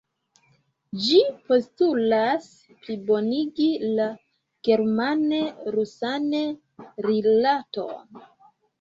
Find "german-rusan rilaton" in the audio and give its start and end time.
4.71-8.23